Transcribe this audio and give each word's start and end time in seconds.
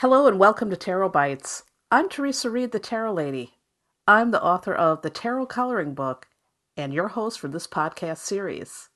Hello 0.00 0.28
and 0.28 0.38
welcome 0.38 0.70
to 0.70 0.76
Tarot 0.76 1.08
Bites. 1.08 1.64
I'm 1.90 2.08
Theresa 2.08 2.48
Reed, 2.48 2.70
the 2.70 2.78
Tarot 2.78 3.14
Lady. 3.14 3.54
I'm 4.06 4.30
the 4.30 4.40
author 4.40 4.72
of 4.72 5.02
the 5.02 5.10
Tarot 5.10 5.46
Coloring 5.46 5.92
Book 5.92 6.28
and 6.76 6.94
your 6.94 7.08
host 7.08 7.40
for 7.40 7.48
this 7.48 7.66
podcast 7.66 8.18
series. 8.18 8.90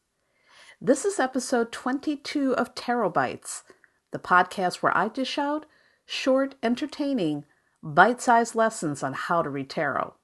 This 0.80 1.05
is 1.05 1.19
episode 1.19 1.73
22 1.73 2.55
of 2.55 2.77
Tarot 2.77 3.11
Bites, 3.11 3.65
the 4.12 4.20
podcast 4.20 4.77
where 4.77 4.96
I 4.96 5.09
dish 5.09 5.38
out 5.38 5.66
short, 6.07 6.55
entertaining, 6.62 7.46
bite 7.82 8.20
sized 8.20 8.55
lessons 8.55 9.03
on 9.03 9.14
how 9.14 9.42
to 9.42 9.50
read 9.50 9.70
tarot. 9.70 10.14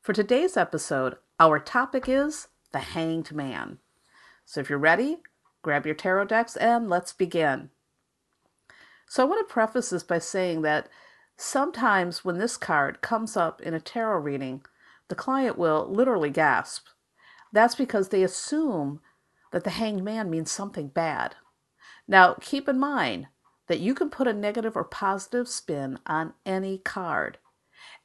For 0.00 0.12
today's 0.12 0.56
episode, 0.56 1.16
our 1.40 1.58
topic 1.58 2.08
is 2.08 2.46
the 2.70 2.78
Hanged 2.78 3.32
Man. 3.32 3.78
So 4.44 4.60
if 4.60 4.70
you're 4.70 4.78
ready, 4.78 5.16
grab 5.62 5.86
your 5.86 5.96
tarot 5.96 6.26
decks 6.26 6.54
and 6.54 6.88
let's 6.88 7.12
begin. 7.12 7.70
So 9.08 9.22
I 9.22 9.26
want 9.26 9.46
to 9.46 9.52
preface 9.52 9.90
this 9.90 10.02
by 10.02 10.18
saying 10.18 10.62
that 10.62 10.88
sometimes 11.36 12.24
when 12.24 12.38
this 12.38 12.56
card 12.56 13.00
comes 13.00 13.36
up 13.36 13.60
in 13.62 13.74
a 13.74 13.80
tarot 13.80 14.20
reading, 14.20 14.62
the 15.08 15.14
client 15.14 15.56
will 15.56 15.88
literally 15.90 16.30
gasp. 16.30 16.86
That's 17.52 17.74
because 17.74 18.08
they 18.08 18.22
assume 18.22 19.00
that 19.52 19.64
the 19.64 19.70
hanged 19.70 20.04
man 20.04 20.28
means 20.28 20.50
something 20.50 20.88
bad. 20.88 21.36
Now, 22.06 22.34
keep 22.40 22.68
in 22.68 22.78
mind 22.78 23.28
that 23.68 23.80
you 23.80 23.94
can 23.94 24.10
put 24.10 24.28
a 24.28 24.32
negative 24.32 24.76
or 24.76 24.84
positive 24.84 25.48
spin 25.48 25.98
on 26.06 26.34
any 26.44 26.78
card. 26.78 27.38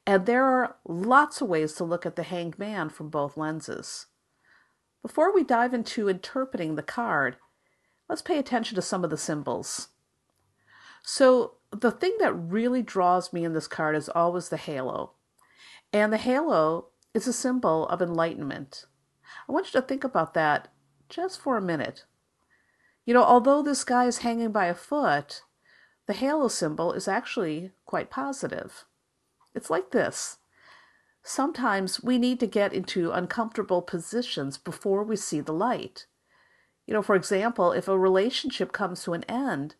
And 0.06 0.24
there 0.24 0.44
are 0.44 0.76
lots 0.86 1.40
of 1.40 1.48
ways 1.48 1.74
to 1.74 1.84
look 1.84 2.06
at 2.06 2.16
the 2.16 2.22
hanged 2.22 2.58
man 2.58 2.88
from 2.88 3.10
both 3.10 3.36
lenses. 3.36 4.06
Before 5.02 5.34
we 5.34 5.44
dive 5.44 5.74
into 5.74 6.08
interpreting 6.08 6.76
the 6.76 6.82
card, 6.82 7.36
let's 8.08 8.22
pay 8.22 8.38
attention 8.38 8.74
to 8.76 8.82
some 8.82 9.04
of 9.04 9.10
the 9.10 9.18
symbols. 9.18 9.88
So, 11.06 11.56
the 11.70 11.90
thing 11.90 12.16
that 12.18 12.32
really 12.32 12.80
draws 12.80 13.30
me 13.30 13.44
in 13.44 13.52
this 13.52 13.68
card 13.68 13.94
is 13.94 14.08
always 14.08 14.48
the 14.48 14.56
halo. 14.56 15.12
And 15.92 16.10
the 16.10 16.18
halo 16.18 16.86
is 17.12 17.28
a 17.28 17.32
symbol 17.32 17.86
of 17.88 18.00
enlightenment. 18.00 18.86
I 19.46 19.52
want 19.52 19.66
you 19.66 19.80
to 19.80 19.86
think 19.86 20.02
about 20.02 20.32
that 20.32 20.68
just 21.10 21.40
for 21.40 21.58
a 21.58 21.62
minute. 21.62 22.06
You 23.04 23.12
know, 23.12 23.22
although 23.22 23.62
this 23.62 23.84
guy 23.84 24.06
is 24.06 24.18
hanging 24.18 24.50
by 24.50 24.64
a 24.64 24.74
foot, 24.74 25.42
the 26.06 26.14
halo 26.14 26.48
symbol 26.48 26.92
is 26.94 27.06
actually 27.06 27.72
quite 27.84 28.08
positive. 28.08 28.86
It's 29.54 29.68
like 29.68 29.90
this. 29.90 30.38
Sometimes 31.22 32.02
we 32.02 32.16
need 32.16 32.40
to 32.40 32.46
get 32.46 32.72
into 32.72 33.12
uncomfortable 33.12 33.82
positions 33.82 34.56
before 34.56 35.04
we 35.04 35.16
see 35.16 35.40
the 35.40 35.52
light. 35.52 36.06
You 36.86 36.94
know, 36.94 37.02
for 37.02 37.14
example, 37.14 37.72
if 37.72 37.88
a 37.88 37.98
relationship 37.98 38.72
comes 38.72 39.02
to 39.04 39.12
an 39.12 39.24
end, 39.24 39.74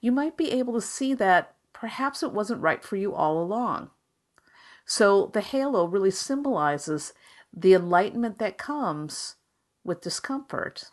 you 0.00 0.12
might 0.12 0.36
be 0.36 0.50
able 0.52 0.74
to 0.74 0.80
see 0.80 1.14
that 1.14 1.54
perhaps 1.72 2.22
it 2.22 2.32
wasn't 2.32 2.62
right 2.62 2.82
for 2.82 2.96
you 2.96 3.14
all 3.14 3.42
along. 3.42 3.90
So 4.86 5.30
the 5.32 5.40
halo 5.40 5.86
really 5.86 6.10
symbolizes 6.10 7.12
the 7.52 7.74
enlightenment 7.74 8.38
that 8.38 8.58
comes 8.58 9.36
with 9.84 10.00
discomfort. 10.00 10.90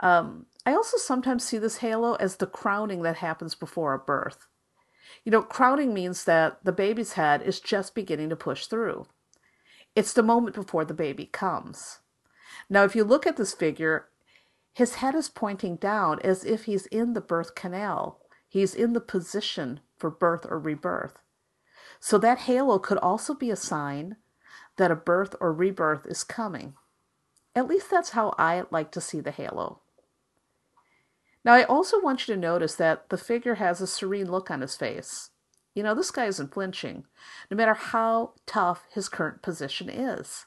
Um, 0.00 0.46
I 0.64 0.72
also 0.72 0.96
sometimes 0.96 1.44
see 1.44 1.58
this 1.58 1.78
halo 1.78 2.14
as 2.14 2.36
the 2.36 2.46
crowning 2.46 3.02
that 3.02 3.16
happens 3.16 3.54
before 3.54 3.94
a 3.94 3.98
birth. 3.98 4.46
You 5.24 5.32
know, 5.32 5.42
crowning 5.42 5.92
means 5.92 6.24
that 6.24 6.64
the 6.64 6.72
baby's 6.72 7.14
head 7.14 7.42
is 7.42 7.60
just 7.60 7.94
beginning 7.94 8.30
to 8.30 8.36
push 8.36 8.66
through. 8.66 9.06
It's 9.96 10.12
the 10.12 10.22
moment 10.22 10.54
before 10.54 10.84
the 10.84 10.94
baby 10.94 11.26
comes. 11.26 11.98
Now, 12.68 12.84
if 12.84 12.94
you 12.94 13.04
look 13.04 13.26
at 13.26 13.36
this 13.36 13.52
figure, 13.52 14.06
his 14.72 14.96
head 14.96 15.14
is 15.14 15.28
pointing 15.28 15.76
down 15.76 16.20
as 16.22 16.44
if 16.44 16.64
he's 16.64 16.86
in 16.86 17.14
the 17.14 17.20
birth 17.20 17.54
canal. 17.54 18.20
He's 18.48 18.74
in 18.74 18.92
the 18.92 19.00
position 19.00 19.80
for 19.98 20.10
birth 20.10 20.46
or 20.48 20.58
rebirth. 20.58 21.18
So 21.98 22.18
that 22.18 22.40
halo 22.40 22.78
could 22.78 22.98
also 22.98 23.34
be 23.34 23.50
a 23.50 23.56
sign 23.56 24.16
that 24.76 24.90
a 24.90 24.96
birth 24.96 25.34
or 25.40 25.52
rebirth 25.52 26.06
is 26.06 26.24
coming. 26.24 26.74
At 27.54 27.66
least 27.66 27.90
that's 27.90 28.10
how 28.10 28.34
I 28.38 28.64
like 28.70 28.90
to 28.92 29.00
see 29.00 29.20
the 29.20 29.32
halo. 29.32 29.80
Now, 31.44 31.54
I 31.54 31.64
also 31.64 32.00
want 32.00 32.26
you 32.26 32.34
to 32.34 32.40
notice 32.40 32.74
that 32.76 33.08
the 33.08 33.18
figure 33.18 33.56
has 33.56 33.80
a 33.80 33.86
serene 33.86 34.30
look 34.30 34.50
on 34.50 34.60
his 34.60 34.76
face. 34.76 35.30
You 35.74 35.82
know, 35.82 35.94
this 35.94 36.10
guy 36.10 36.26
isn't 36.26 36.52
flinching, 36.52 37.04
no 37.50 37.56
matter 37.56 37.74
how 37.74 38.34
tough 38.46 38.84
his 38.92 39.08
current 39.08 39.42
position 39.42 39.88
is. 39.88 40.46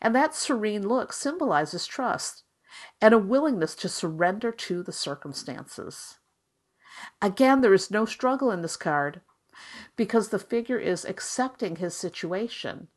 And 0.00 0.14
that 0.14 0.34
serene 0.34 0.86
look 0.86 1.12
symbolizes 1.12 1.86
trust 1.86 2.41
and 3.00 3.12
a 3.12 3.18
willingness 3.18 3.74
to 3.76 3.88
surrender 3.88 4.52
to 4.52 4.82
the 4.82 4.92
circumstances. 4.92 6.18
Again, 7.20 7.60
there 7.60 7.74
is 7.74 7.90
no 7.90 8.04
struggle 8.04 8.50
in 8.50 8.62
this 8.62 8.76
card 8.76 9.20
because 9.96 10.28
the 10.28 10.38
figure 10.38 10.78
is 10.78 11.04
accepting 11.04 11.76
his 11.76 11.94
situation 11.94 12.88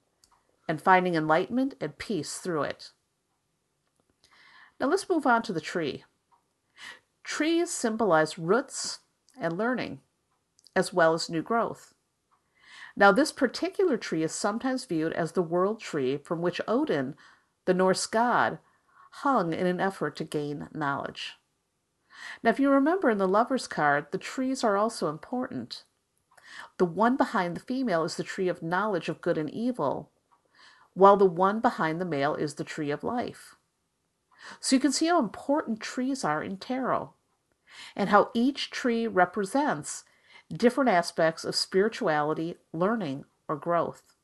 and 0.67 0.81
finding 0.81 1.15
enlightenment 1.15 1.75
and 1.79 1.97
peace 1.97 2.37
through 2.37 2.63
it. 2.63 2.91
Now 4.79 4.87
let's 4.87 5.09
move 5.09 5.25
on 5.25 5.41
to 5.43 5.53
the 5.53 5.61
tree. 5.61 6.03
Trees 7.23 7.71
symbolize 7.71 8.37
roots 8.37 8.99
and 9.39 9.57
learning, 9.57 10.01
as 10.75 10.93
well 10.93 11.13
as 11.13 11.29
new 11.29 11.41
growth. 11.41 11.93
Now, 12.95 13.11
this 13.11 13.31
particular 13.31 13.97
tree 13.97 14.23
is 14.23 14.31
sometimes 14.31 14.85
viewed 14.85 15.11
as 15.13 15.33
the 15.33 15.41
world 15.41 15.81
tree 15.81 16.17
from 16.17 16.41
which 16.41 16.61
Odin, 16.67 17.15
the 17.65 17.73
Norse 17.73 18.05
god, 18.05 18.59
hung 19.19 19.53
in 19.53 19.65
an 19.65 19.79
effort 19.79 20.15
to 20.17 20.23
gain 20.23 20.67
knowledge. 20.73 21.35
Now, 22.43 22.49
if 22.49 22.59
you 22.59 22.69
remember 22.69 23.09
in 23.09 23.17
the 23.17 23.27
Lover's 23.27 23.67
card, 23.67 24.07
the 24.11 24.17
trees 24.17 24.63
are 24.63 24.77
also 24.77 25.09
important. 25.09 25.83
The 26.77 26.85
one 26.85 27.17
behind 27.17 27.55
the 27.55 27.61
female 27.61 28.03
is 28.03 28.15
the 28.15 28.23
tree 28.23 28.47
of 28.47 28.61
knowledge 28.61 29.09
of 29.09 29.21
good 29.21 29.37
and 29.37 29.49
evil, 29.49 30.11
while 30.93 31.17
the 31.17 31.25
one 31.25 31.59
behind 31.59 31.99
the 31.99 32.05
male 32.05 32.35
is 32.35 32.55
the 32.55 32.63
tree 32.63 32.91
of 32.91 33.03
life. 33.03 33.55
So 34.59 34.75
you 34.75 34.79
can 34.79 34.91
see 34.91 35.07
how 35.07 35.19
important 35.19 35.79
trees 35.79 36.23
are 36.23 36.43
in 36.43 36.57
tarot 36.57 37.13
and 37.95 38.09
how 38.09 38.31
each 38.33 38.69
tree 38.69 39.07
represents 39.07 40.03
different 40.49 40.89
aspects 40.89 41.43
of 41.43 41.55
spirituality, 41.55 42.55
learning, 42.71 43.25
or 43.47 43.55
growth. 43.55 44.14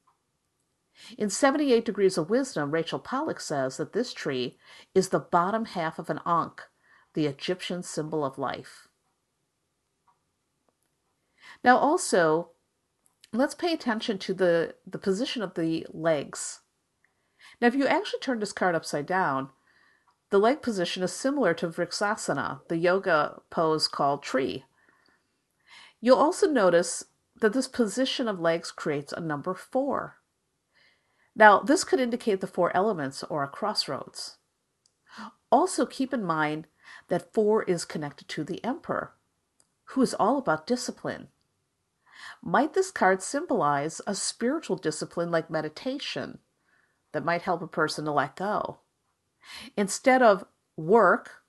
In 1.17 1.29
78 1.29 1.85
Degrees 1.85 2.17
of 2.17 2.29
Wisdom, 2.29 2.71
Rachel 2.71 2.99
Pollack 2.99 3.39
says 3.39 3.77
that 3.77 3.93
this 3.93 4.13
tree 4.13 4.57
is 4.93 5.09
the 5.09 5.19
bottom 5.19 5.65
half 5.65 5.99
of 5.99 6.09
an 6.09 6.19
ankh, 6.25 6.61
the 7.13 7.25
Egyptian 7.25 7.83
symbol 7.83 8.23
of 8.23 8.37
life. 8.37 8.87
Now, 11.63 11.77
also, 11.77 12.51
let's 13.33 13.55
pay 13.55 13.73
attention 13.73 14.17
to 14.19 14.33
the, 14.33 14.75
the 14.85 14.97
position 14.97 15.41
of 15.41 15.53
the 15.53 15.85
legs. 15.91 16.61
Now, 17.59 17.67
if 17.67 17.75
you 17.75 17.87
actually 17.87 18.19
turn 18.19 18.39
this 18.39 18.53
card 18.53 18.75
upside 18.75 19.05
down, 19.05 19.49
the 20.29 20.39
leg 20.39 20.61
position 20.61 21.03
is 21.03 21.11
similar 21.11 21.53
to 21.55 21.67
Vrksasana, 21.67 22.61
the 22.69 22.77
yoga 22.77 23.41
pose 23.49 23.87
called 23.87 24.23
tree. 24.23 24.63
You'll 25.99 26.17
also 26.17 26.47
notice 26.47 27.03
that 27.41 27.53
this 27.53 27.67
position 27.67 28.27
of 28.27 28.39
legs 28.39 28.71
creates 28.71 29.11
a 29.11 29.19
number 29.19 29.53
four. 29.53 30.20
Now, 31.35 31.59
this 31.59 31.83
could 31.83 31.99
indicate 31.99 32.41
the 32.41 32.47
four 32.47 32.75
elements 32.75 33.23
or 33.23 33.43
a 33.43 33.47
crossroads. 33.47 34.37
Also, 35.51 35.85
keep 35.85 36.13
in 36.13 36.23
mind 36.23 36.67
that 37.07 37.33
four 37.33 37.63
is 37.63 37.85
connected 37.85 38.27
to 38.29 38.43
the 38.43 38.63
emperor, 38.63 39.13
who 39.85 40.01
is 40.01 40.13
all 40.13 40.37
about 40.37 40.67
discipline. 40.67 41.27
Might 42.41 42.73
this 42.73 42.91
card 42.91 43.21
symbolize 43.21 44.01
a 44.05 44.15
spiritual 44.15 44.75
discipline 44.75 45.31
like 45.31 45.49
meditation 45.49 46.39
that 47.11 47.25
might 47.25 47.41
help 47.41 47.61
a 47.61 47.67
person 47.67 48.05
to 48.05 48.11
let 48.11 48.35
go? 48.35 48.79
Instead 49.75 50.21
of 50.21 50.45
work, 50.77 51.43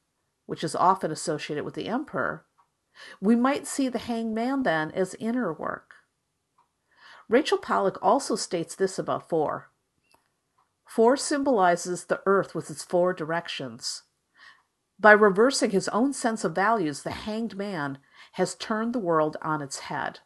which 0.47 0.65
is 0.65 0.75
often 0.75 1.11
associated 1.11 1.65
with 1.65 1.75
the 1.75 1.89
emperor, 1.89 2.47
we 3.21 3.37
might 3.37 3.67
see 3.67 3.89
the 3.89 3.99
hanged 3.99 4.35
man 4.35 4.63
then 4.63 4.91
as 4.93 5.15
inner 5.19 5.53
work. 5.53 5.95
Rachel 7.29 7.59
Pollack 7.59 7.97
also 8.03 8.37
states 8.37 8.75
this 8.75 8.99
about 8.99 9.29
four. 9.29 9.71
Four 10.95 11.17
symbolizes 11.17 12.05
the 12.05 12.21
earth 12.27 12.55
with 12.55 12.69
its 12.69 12.85
four 12.85 13.15
directions. 13.15 14.03
By 15.01 15.13
reversing 15.13 15.71
his 15.71 15.89
own 15.89 16.13
sense 16.13 16.45
of 16.45 16.55
values, 16.55 17.03
the 17.03 17.13
hanged 17.13 17.57
man 17.57 17.97
has 18.33 18.55
turned 18.55 18.93
the 18.93 18.99
world 18.99 19.39
on 19.41 19.63
its 19.63 19.79
head. 19.79 20.19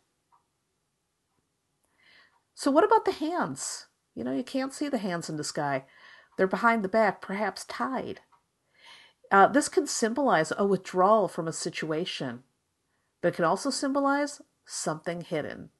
So, 2.56 2.72
what 2.72 2.82
about 2.82 3.04
the 3.04 3.12
hands? 3.12 3.86
You 4.16 4.24
know, 4.24 4.32
you 4.32 4.42
can't 4.42 4.74
see 4.74 4.88
the 4.88 4.98
hands 4.98 5.30
in 5.30 5.36
the 5.36 5.44
sky. 5.44 5.84
They're 6.36 6.48
behind 6.48 6.82
the 6.82 6.88
back, 6.88 7.20
perhaps 7.20 7.64
tied. 7.66 8.22
Uh, 9.30 9.46
this 9.46 9.68
can 9.68 9.86
symbolize 9.86 10.52
a 10.58 10.66
withdrawal 10.66 11.28
from 11.28 11.46
a 11.46 11.52
situation, 11.52 12.42
but 13.22 13.28
it 13.28 13.36
can 13.36 13.44
also 13.44 13.70
symbolize 13.70 14.42
something 14.64 15.20
hidden. 15.20 15.70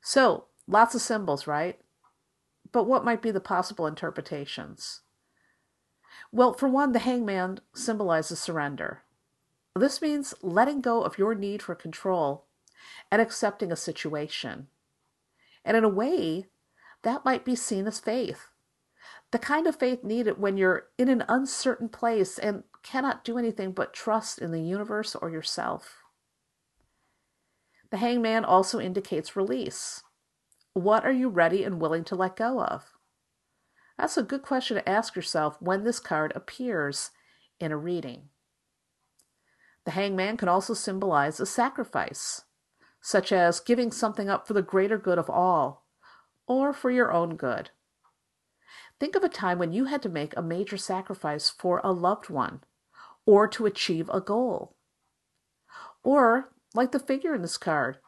So, 0.00 0.44
lots 0.68 0.94
of 0.94 1.00
symbols, 1.00 1.48
right? 1.48 1.80
But 2.72 2.84
what 2.84 3.04
might 3.04 3.22
be 3.22 3.30
the 3.30 3.40
possible 3.40 3.86
interpretations? 3.86 5.02
Well, 6.30 6.52
for 6.52 6.68
one, 6.68 6.92
the 6.92 6.98
hangman 6.98 7.60
symbolizes 7.74 8.38
surrender. 8.38 9.02
This 9.74 10.02
means 10.02 10.34
letting 10.42 10.80
go 10.80 11.02
of 11.02 11.18
your 11.18 11.34
need 11.34 11.62
for 11.62 11.74
control 11.74 12.46
and 13.10 13.22
accepting 13.22 13.72
a 13.72 13.76
situation. 13.76 14.68
And 15.64 15.76
in 15.76 15.84
a 15.84 15.88
way, 15.88 16.46
that 17.02 17.24
might 17.24 17.44
be 17.44 17.54
seen 17.54 17.86
as 17.86 18.00
faith. 18.00 18.48
The 19.30 19.38
kind 19.38 19.66
of 19.66 19.76
faith 19.76 20.02
needed 20.02 20.38
when 20.38 20.56
you're 20.56 20.88
in 20.96 21.08
an 21.08 21.24
uncertain 21.28 21.88
place 21.88 22.38
and 22.38 22.64
cannot 22.82 23.24
do 23.24 23.38
anything 23.38 23.72
but 23.72 23.92
trust 23.92 24.38
in 24.38 24.52
the 24.52 24.62
universe 24.62 25.14
or 25.14 25.30
yourself. 25.30 26.02
The 27.90 27.98
hangman 27.98 28.44
also 28.44 28.80
indicates 28.80 29.36
release. 29.36 30.02
What 30.78 31.04
are 31.04 31.12
you 31.12 31.28
ready 31.28 31.64
and 31.64 31.80
willing 31.80 32.04
to 32.04 32.14
let 32.14 32.36
go 32.36 32.62
of? 32.62 32.84
That's 33.98 34.16
a 34.16 34.22
good 34.22 34.42
question 34.42 34.76
to 34.76 34.88
ask 34.88 35.16
yourself 35.16 35.60
when 35.60 35.82
this 35.82 35.98
card 35.98 36.32
appears 36.36 37.10
in 37.58 37.72
a 37.72 37.76
reading. 37.76 38.28
The 39.84 39.90
hangman 39.90 40.36
can 40.36 40.48
also 40.48 40.74
symbolize 40.74 41.40
a 41.40 41.46
sacrifice, 41.46 42.42
such 43.00 43.32
as 43.32 43.58
giving 43.58 43.90
something 43.90 44.28
up 44.28 44.46
for 44.46 44.54
the 44.54 44.62
greater 44.62 44.98
good 44.98 45.18
of 45.18 45.28
all, 45.28 45.84
or 46.46 46.72
for 46.72 46.92
your 46.92 47.12
own 47.12 47.34
good. 47.34 47.70
Think 49.00 49.16
of 49.16 49.24
a 49.24 49.28
time 49.28 49.58
when 49.58 49.72
you 49.72 49.86
had 49.86 50.00
to 50.02 50.08
make 50.08 50.36
a 50.36 50.42
major 50.42 50.76
sacrifice 50.76 51.50
for 51.50 51.80
a 51.82 51.90
loved 51.90 52.30
one, 52.30 52.62
or 53.26 53.48
to 53.48 53.66
achieve 53.66 54.08
a 54.10 54.20
goal. 54.20 54.76
Or, 56.04 56.52
like 56.72 56.92
the 56.92 57.00
figure 57.00 57.34
in 57.34 57.42
this 57.42 57.56
card, 57.56 57.98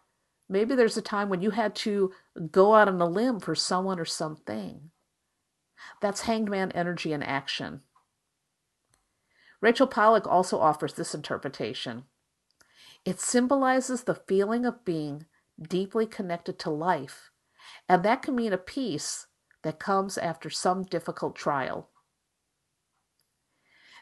maybe 0.50 0.74
there's 0.74 0.96
a 0.96 1.02
time 1.02 1.28
when 1.28 1.40
you 1.40 1.50
had 1.50 1.74
to 1.76 2.12
go 2.50 2.74
out 2.74 2.88
on 2.88 3.00
a 3.00 3.06
limb 3.06 3.40
for 3.40 3.54
someone 3.54 3.98
or 3.98 4.04
something. 4.04 4.90
That's 6.02 6.22
hanged 6.22 6.50
man 6.50 6.72
energy 6.72 7.12
in 7.12 7.22
action. 7.22 7.82
Rachel 9.60 9.86
Pollack 9.86 10.26
also 10.26 10.58
offers 10.58 10.94
this 10.94 11.14
interpretation. 11.14 12.04
It 13.04 13.20
symbolizes 13.20 14.02
the 14.02 14.14
feeling 14.14 14.66
of 14.66 14.84
being 14.84 15.26
deeply 15.60 16.06
connected 16.06 16.58
to 16.60 16.70
life, 16.70 17.30
and 17.88 18.02
that 18.02 18.22
can 18.22 18.34
mean 18.34 18.52
a 18.52 18.58
peace 18.58 19.26
that 19.62 19.78
comes 19.78 20.18
after 20.18 20.50
some 20.50 20.84
difficult 20.84 21.36
trial. 21.36 21.90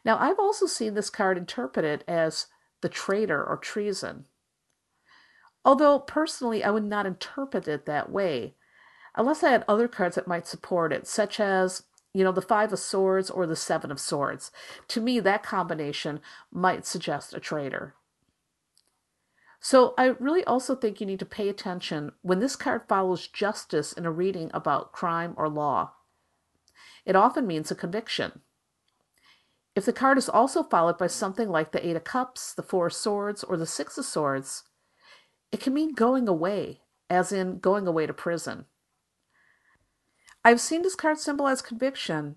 Now, 0.04 0.16
I've 0.18 0.38
also 0.38 0.66
seen 0.66 0.94
this 0.94 1.10
card 1.10 1.36
interpreted 1.36 2.04
as 2.06 2.46
the 2.80 2.88
traitor 2.88 3.44
or 3.44 3.56
treason. 3.56 4.26
Although 5.68 5.98
personally, 5.98 6.64
I 6.64 6.70
would 6.70 6.84
not 6.84 7.04
interpret 7.04 7.68
it 7.68 7.84
that 7.84 8.10
way, 8.10 8.54
unless 9.14 9.44
I 9.44 9.50
had 9.50 9.66
other 9.68 9.86
cards 9.86 10.14
that 10.14 10.26
might 10.26 10.46
support 10.46 10.94
it, 10.94 11.06
such 11.06 11.38
as 11.38 11.82
you 12.14 12.24
know, 12.24 12.32
the 12.32 12.40
Five 12.40 12.72
of 12.72 12.78
Swords 12.78 13.28
or 13.28 13.46
the 13.46 13.54
Seven 13.54 13.90
of 13.90 14.00
Swords. 14.00 14.50
To 14.88 15.02
me, 15.02 15.20
that 15.20 15.42
combination 15.42 16.20
might 16.50 16.86
suggest 16.86 17.34
a 17.34 17.38
traitor. 17.38 17.94
So 19.60 19.92
I 19.98 20.06
really 20.06 20.42
also 20.44 20.74
think 20.74 21.02
you 21.02 21.06
need 21.06 21.18
to 21.18 21.26
pay 21.26 21.50
attention 21.50 22.12
when 22.22 22.40
this 22.40 22.56
card 22.56 22.88
follows 22.88 23.28
justice 23.28 23.92
in 23.92 24.06
a 24.06 24.10
reading 24.10 24.50
about 24.54 24.92
crime 24.92 25.34
or 25.36 25.50
law. 25.50 25.92
It 27.04 27.14
often 27.14 27.46
means 27.46 27.70
a 27.70 27.74
conviction. 27.74 28.40
If 29.76 29.84
the 29.84 29.92
card 29.92 30.16
is 30.16 30.30
also 30.30 30.62
followed 30.62 30.96
by 30.96 31.08
something 31.08 31.50
like 31.50 31.72
the 31.72 31.86
Eight 31.86 31.94
of 31.96 32.04
Cups, 32.04 32.54
the 32.54 32.62
Four 32.62 32.86
of 32.86 32.94
Swords, 32.94 33.44
or 33.44 33.58
the 33.58 33.66
Six 33.66 33.98
of 33.98 34.06
Swords, 34.06 34.64
it 35.52 35.60
can 35.60 35.74
mean 35.74 35.94
going 35.94 36.28
away, 36.28 36.80
as 37.08 37.32
in 37.32 37.58
going 37.58 37.86
away 37.86 38.06
to 38.06 38.12
prison. 38.12 38.66
I've 40.44 40.60
seen 40.60 40.82
this 40.82 40.94
card 40.94 41.18
symbolize 41.18 41.62
conviction, 41.62 42.36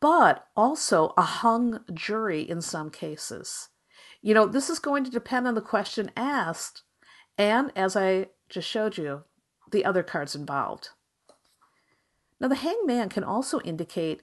but 0.00 0.46
also 0.56 1.12
a 1.16 1.22
hung 1.22 1.80
jury 1.92 2.42
in 2.42 2.60
some 2.60 2.90
cases. 2.90 3.68
You 4.22 4.34
know, 4.34 4.46
this 4.46 4.68
is 4.68 4.78
going 4.78 5.04
to 5.04 5.10
depend 5.10 5.46
on 5.46 5.54
the 5.54 5.60
question 5.60 6.10
asked, 6.16 6.82
and 7.38 7.72
as 7.76 7.96
I 7.96 8.26
just 8.48 8.68
showed 8.68 8.98
you, 8.98 9.24
the 9.70 9.84
other 9.84 10.02
cards 10.02 10.34
involved. 10.34 10.90
Now, 12.40 12.48
the 12.48 12.56
hangman 12.56 13.08
can 13.10 13.24
also 13.24 13.60
indicate 13.60 14.22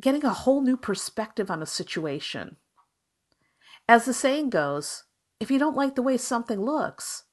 getting 0.00 0.24
a 0.24 0.30
whole 0.32 0.60
new 0.60 0.76
perspective 0.76 1.50
on 1.50 1.62
a 1.62 1.66
situation. 1.66 2.56
As 3.88 4.04
the 4.04 4.12
saying 4.12 4.50
goes, 4.50 5.04
if 5.40 5.50
you 5.50 5.58
don't 5.58 5.76
like 5.76 5.94
the 5.94 6.02
way 6.02 6.16
something 6.16 6.60
looks, 6.60 7.24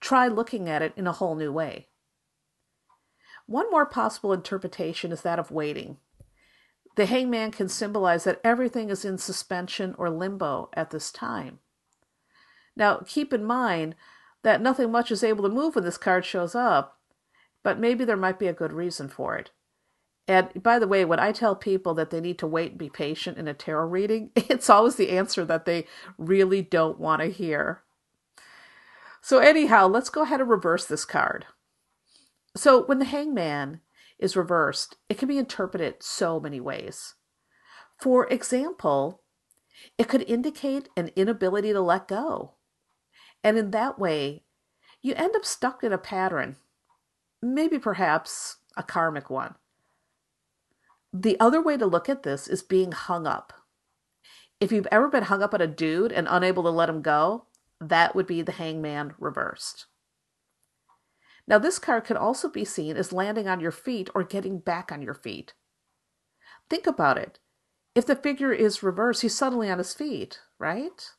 try 0.00 0.28
looking 0.28 0.68
at 0.68 0.82
it 0.82 0.92
in 0.96 1.06
a 1.06 1.12
whole 1.12 1.34
new 1.34 1.52
way. 1.52 1.88
One 3.46 3.70
more 3.70 3.86
possible 3.86 4.32
interpretation 4.32 5.12
is 5.12 5.22
that 5.22 5.38
of 5.38 5.50
waiting. 5.50 5.98
The 6.96 7.06
hangman 7.06 7.52
can 7.52 7.68
symbolize 7.68 8.24
that 8.24 8.40
everything 8.42 8.90
is 8.90 9.04
in 9.04 9.18
suspension 9.18 9.94
or 9.96 10.10
limbo 10.10 10.68
at 10.74 10.90
this 10.90 11.10
time. 11.10 11.60
Now, 12.76 13.02
keep 13.06 13.32
in 13.32 13.44
mind 13.44 13.94
that 14.42 14.60
nothing 14.60 14.90
much 14.90 15.10
is 15.10 15.24
able 15.24 15.44
to 15.44 15.54
move 15.54 15.74
when 15.74 15.84
this 15.84 15.98
card 15.98 16.24
shows 16.24 16.54
up, 16.54 16.98
but 17.62 17.78
maybe 17.78 18.04
there 18.04 18.16
might 18.16 18.38
be 18.38 18.46
a 18.46 18.52
good 18.52 18.72
reason 18.72 19.08
for 19.08 19.36
it. 19.36 19.50
And 20.28 20.62
by 20.62 20.78
the 20.78 20.86
way, 20.86 21.04
when 21.04 21.18
I 21.18 21.32
tell 21.32 21.56
people 21.56 21.94
that 21.94 22.10
they 22.10 22.20
need 22.20 22.38
to 22.40 22.46
wait 22.46 22.72
and 22.72 22.78
be 22.78 22.90
patient 22.90 23.38
in 23.38 23.48
a 23.48 23.54
tarot 23.54 23.86
reading, 23.86 24.30
it's 24.36 24.68
always 24.68 24.96
the 24.96 25.10
answer 25.10 25.44
that 25.46 25.64
they 25.64 25.86
really 26.18 26.62
don't 26.62 26.98
want 26.98 27.22
to 27.22 27.30
hear. 27.30 27.82
So, 29.20 29.38
anyhow, 29.38 29.88
let's 29.88 30.10
go 30.10 30.22
ahead 30.22 30.40
and 30.40 30.48
reverse 30.48 30.86
this 30.86 31.04
card. 31.04 31.46
So 32.56 32.84
when 32.84 32.98
the 32.98 33.04
hangman 33.04 33.80
is 34.18 34.36
reversed, 34.36 34.96
it 35.08 35.16
can 35.16 35.28
be 35.28 35.38
interpreted 35.38 35.96
so 36.00 36.40
many 36.40 36.60
ways. 36.60 37.14
For 38.00 38.26
example, 38.26 39.22
it 39.96 40.08
could 40.08 40.22
indicate 40.22 40.88
an 40.96 41.10
inability 41.14 41.72
to 41.72 41.80
let 41.80 42.08
go. 42.08 42.54
And 43.44 43.56
in 43.56 43.70
that 43.70 43.98
way, 43.98 44.42
you 45.02 45.14
end 45.14 45.36
up 45.36 45.44
stuck 45.44 45.84
in 45.84 45.92
a 45.92 45.98
pattern, 45.98 46.56
maybe 47.40 47.78
perhaps 47.78 48.56
a 48.76 48.82
karmic 48.82 49.30
one. 49.30 49.54
The 51.12 51.38
other 51.38 51.62
way 51.62 51.76
to 51.76 51.86
look 51.86 52.08
at 52.08 52.24
this 52.24 52.48
is 52.48 52.62
being 52.62 52.92
hung 52.92 53.26
up. 53.26 53.52
If 54.60 54.72
you've 54.72 54.88
ever 54.90 55.08
been 55.08 55.24
hung 55.24 55.42
up 55.42 55.54
on 55.54 55.60
a 55.60 55.68
dude 55.68 56.10
and 56.10 56.26
unable 56.28 56.64
to 56.64 56.70
let 56.70 56.88
him 56.88 57.02
go, 57.02 57.46
that 57.80 58.14
would 58.14 58.26
be 58.26 58.42
the 58.42 58.52
hangman 58.52 59.14
reversed. 59.18 59.86
Now, 61.46 61.58
this 61.58 61.78
card 61.78 62.04
can 62.04 62.16
also 62.16 62.48
be 62.48 62.64
seen 62.64 62.96
as 62.96 63.12
landing 63.12 63.48
on 63.48 63.60
your 63.60 63.70
feet 63.70 64.10
or 64.14 64.22
getting 64.22 64.58
back 64.58 64.92
on 64.92 65.00
your 65.00 65.14
feet. 65.14 65.54
Think 66.68 66.86
about 66.86 67.16
it. 67.16 67.38
If 67.94 68.04
the 68.04 68.14
figure 68.14 68.52
is 68.52 68.82
reversed, 68.82 69.22
he's 69.22 69.36
suddenly 69.36 69.70
on 69.70 69.78
his 69.78 69.94
feet, 69.94 70.40
right? 70.58 71.10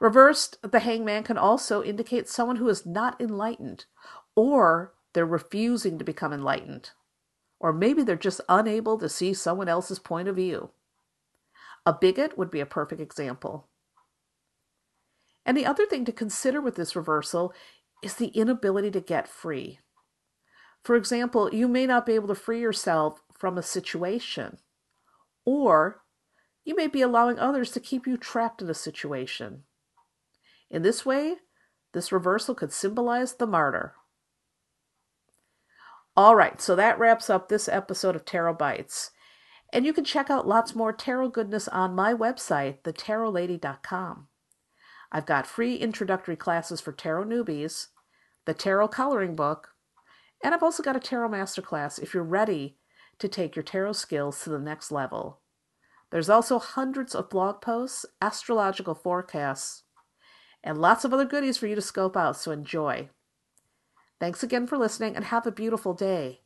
Reversed, 0.00 0.58
the 0.62 0.80
hangman 0.80 1.22
can 1.22 1.38
also 1.38 1.82
indicate 1.82 2.28
someone 2.28 2.56
who 2.56 2.68
is 2.68 2.86
not 2.86 3.20
enlightened, 3.20 3.84
or 4.34 4.94
they're 5.12 5.26
refusing 5.26 5.98
to 5.98 6.04
become 6.04 6.32
enlightened. 6.32 6.90
Or 7.60 7.72
maybe 7.72 8.02
they're 8.02 8.16
just 8.16 8.40
unable 8.48 8.98
to 8.98 9.08
see 9.08 9.32
someone 9.32 9.68
else's 9.68 9.98
point 9.98 10.28
of 10.28 10.36
view. 10.36 10.70
A 11.86 11.92
bigot 11.92 12.36
would 12.36 12.50
be 12.50 12.60
a 12.60 12.66
perfect 12.66 13.00
example. 13.00 13.68
And 15.46 15.56
the 15.56 15.64
other 15.64 15.86
thing 15.86 16.04
to 16.04 16.12
consider 16.12 16.60
with 16.60 16.74
this 16.74 16.96
reversal 16.96 17.54
is 18.02 18.14
the 18.14 18.28
inability 18.28 18.90
to 18.90 19.00
get 19.00 19.28
free. 19.28 19.78
For 20.82 20.96
example, 20.96 21.54
you 21.54 21.68
may 21.68 21.86
not 21.86 22.04
be 22.04 22.14
able 22.14 22.28
to 22.28 22.34
free 22.34 22.60
yourself 22.60 23.22
from 23.32 23.56
a 23.56 23.62
situation, 23.62 24.58
or 25.44 26.02
you 26.64 26.74
may 26.74 26.88
be 26.88 27.00
allowing 27.00 27.38
others 27.38 27.70
to 27.70 27.80
keep 27.80 28.06
you 28.06 28.16
trapped 28.16 28.60
in 28.60 28.68
a 28.68 28.74
situation. 28.74 29.62
In 30.68 30.82
this 30.82 31.06
way, 31.06 31.36
this 31.92 32.10
reversal 32.10 32.54
could 32.54 32.72
symbolize 32.72 33.34
the 33.34 33.46
martyr. 33.46 33.94
All 36.16 36.34
right, 36.34 36.60
so 36.60 36.74
that 36.74 36.98
wraps 36.98 37.30
up 37.30 37.48
this 37.48 37.68
episode 37.68 38.16
of 38.16 38.24
Tarot 38.24 38.54
Bites. 38.54 39.12
And 39.72 39.86
you 39.86 39.92
can 39.92 40.04
check 40.04 40.28
out 40.28 40.48
lots 40.48 40.74
more 40.74 40.92
tarot 40.92 41.28
goodness 41.28 41.68
on 41.68 41.94
my 41.94 42.14
website, 42.14 42.82
thetarotlady.com. 42.82 44.28
I've 45.12 45.26
got 45.26 45.46
free 45.46 45.76
introductory 45.76 46.36
classes 46.36 46.80
for 46.80 46.92
tarot 46.92 47.24
newbies, 47.24 47.88
the 48.44 48.54
tarot 48.54 48.88
coloring 48.88 49.34
book, 49.36 49.70
and 50.42 50.54
I've 50.54 50.62
also 50.62 50.82
got 50.82 50.96
a 50.96 51.00
tarot 51.00 51.30
masterclass 51.30 52.00
if 52.00 52.12
you're 52.14 52.22
ready 52.22 52.76
to 53.18 53.28
take 53.28 53.56
your 53.56 53.62
tarot 53.62 53.92
skills 53.92 54.42
to 54.42 54.50
the 54.50 54.58
next 54.58 54.92
level. 54.92 55.40
There's 56.10 56.28
also 56.28 56.58
hundreds 56.58 57.14
of 57.14 57.30
blog 57.30 57.60
posts, 57.60 58.06
astrological 58.20 58.94
forecasts, 58.94 59.84
and 60.62 60.78
lots 60.78 61.04
of 61.04 61.12
other 61.12 61.24
goodies 61.24 61.56
for 61.56 61.66
you 61.66 61.74
to 61.74 61.82
scope 61.82 62.16
out, 62.16 62.36
so 62.36 62.50
enjoy. 62.50 63.08
Thanks 64.18 64.42
again 64.42 64.66
for 64.66 64.78
listening 64.78 65.14
and 65.14 65.26
have 65.26 65.46
a 65.46 65.52
beautiful 65.52 65.94
day. 65.94 66.40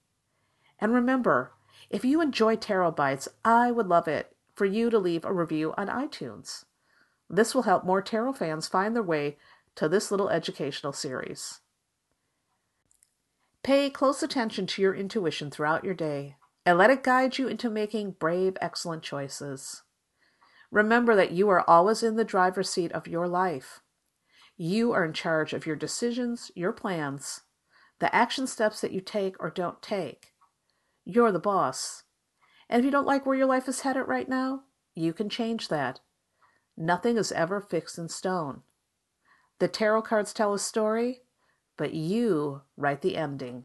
And 0.78 0.94
remember, 0.94 1.52
if 1.88 2.04
you 2.04 2.20
enjoy 2.20 2.56
Tarot 2.56 2.92
Bites, 2.92 3.28
I 3.44 3.70
would 3.70 3.86
love 3.86 4.08
it 4.08 4.34
for 4.54 4.64
you 4.64 4.90
to 4.90 4.98
leave 4.98 5.24
a 5.24 5.32
review 5.32 5.74
on 5.76 5.88
iTunes. 5.88 6.64
This 7.32 7.54
will 7.54 7.62
help 7.62 7.84
more 7.84 8.02
tarot 8.02 8.32
fans 8.32 8.66
find 8.66 8.94
their 8.94 9.04
way 9.04 9.38
to 9.76 9.88
this 9.88 10.10
little 10.10 10.28
educational 10.28 10.92
series. 10.92 11.60
Pay 13.62 13.88
close 13.88 14.20
attention 14.20 14.66
to 14.66 14.82
your 14.82 14.94
intuition 14.94 15.48
throughout 15.48 15.84
your 15.84 15.94
day 15.94 16.34
and 16.66 16.76
let 16.76 16.90
it 16.90 17.04
guide 17.04 17.38
you 17.38 17.46
into 17.46 17.70
making 17.70 18.16
brave, 18.18 18.58
excellent 18.60 19.04
choices. 19.04 19.82
Remember 20.72 21.14
that 21.14 21.30
you 21.30 21.48
are 21.48 21.68
always 21.70 22.02
in 22.02 22.16
the 22.16 22.24
driver's 22.24 22.68
seat 22.68 22.90
of 22.92 23.06
your 23.06 23.28
life. 23.28 23.80
You 24.56 24.92
are 24.92 25.04
in 25.04 25.12
charge 25.12 25.52
of 25.52 25.66
your 25.66 25.76
decisions, 25.76 26.50
your 26.56 26.72
plans, 26.72 27.42
the 28.00 28.12
action 28.14 28.48
steps 28.48 28.80
that 28.80 28.92
you 28.92 29.00
take 29.00 29.36
or 29.38 29.50
don't 29.50 29.80
take. 29.80 30.32
You're 31.04 31.32
the 31.32 31.38
boss. 31.38 32.02
And 32.68 32.80
if 32.80 32.84
you 32.84 32.90
don't 32.90 33.06
like 33.06 33.24
where 33.24 33.36
your 33.36 33.46
life 33.46 33.68
is 33.68 33.80
headed 33.80 34.08
right 34.08 34.28
now, 34.28 34.62
you 34.94 35.12
can 35.12 35.28
change 35.28 35.68
that. 35.68 36.00
Nothing 36.82 37.18
is 37.18 37.30
ever 37.32 37.60
fixed 37.60 37.98
in 37.98 38.08
stone. 38.08 38.62
The 39.58 39.68
tarot 39.68 40.00
cards 40.00 40.32
tell 40.32 40.54
a 40.54 40.58
story, 40.58 41.20
but 41.76 41.92
you 41.92 42.62
write 42.74 43.02
the 43.02 43.18
ending. 43.18 43.64